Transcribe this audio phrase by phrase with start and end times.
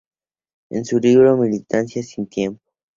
[0.71, 2.63] En su libro, "Militancia sin tiempo.